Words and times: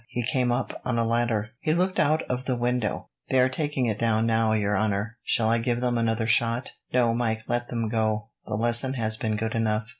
He 0.09 0.23
came 0.25 0.51
up 0.51 0.81
on 0.83 0.97
a 0.97 1.05
ladder." 1.05 1.51
He 1.59 1.75
looked 1.75 1.99
out 1.99 2.23
of 2.23 2.45
the 2.45 2.55
window. 2.55 3.09
"They 3.29 3.39
are 3.39 3.49
taking 3.49 3.85
it 3.85 3.99
down 3.99 4.25
now, 4.25 4.53
your 4.53 4.75
honour. 4.75 5.19
Shall 5.23 5.49
I 5.49 5.59
give 5.59 5.79
them 5.79 5.95
another 5.95 6.25
shot?" 6.25 6.71
"No, 6.91 7.13
Mike; 7.13 7.43
let 7.47 7.67
them 7.69 7.87
go. 7.87 8.29
The 8.47 8.55
lesson 8.55 8.95
has 8.95 9.15
been 9.15 9.35
good 9.35 9.53
enough." 9.53 9.89